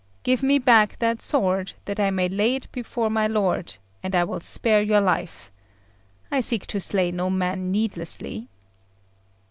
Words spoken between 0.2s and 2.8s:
Give me back that sword, that I may lay it